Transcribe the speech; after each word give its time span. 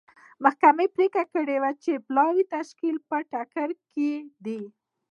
محکمې 0.43 0.85
پرېکړه 0.95 1.23
کړې 1.33 1.57
وه 1.61 1.71
چې 1.83 1.91
پلاوي 2.07 2.43
تشکیل 2.55 2.95
په 3.09 3.17
ټکر 3.31 3.69
کې 3.93 4.11
دی. 4.45 4.61